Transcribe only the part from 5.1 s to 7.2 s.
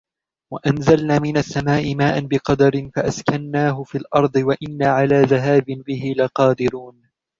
ذَهَابٍ بِهِ لَقَادِرُونَ